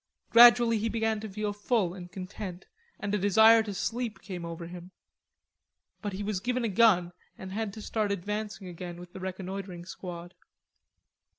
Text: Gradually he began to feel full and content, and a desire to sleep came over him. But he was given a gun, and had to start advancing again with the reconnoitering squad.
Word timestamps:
Gradually 0.31 0.79
he 0.79 0.89
began 0.89 1.19
to 1.19 1.29
feel 1.29 1.53
full 1.53 1.93
and 1.93 2.11
content, 2.11 2.65
and 2.99 3.13
a 3.13 3.19
desire 3.19 3.61
to 3.61 3.71
sleep 3.71 4.19
came 4.19 4.43
over 4.45 4.65
him. 4.65 4.89
But 6.01 6.13
he 6.13 6.23
was 6.23 6.39
given 6.39 6.63
a 6.63 6.69
gun, 6.69 7.13
and 7.37 7.51
had 7.51 7.71
to 7.73 7.83
start 7.83 8.11
advancing 8.11 8.65
again 8.67 8.99
with 8.99 9.13
the 9.13 9.19
reconnoitering 9.19 9.85
squad. 9.85 10.33